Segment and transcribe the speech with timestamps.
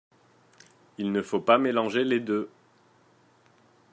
[0.97, 2.49] Il ne faut pas mélanger les deux.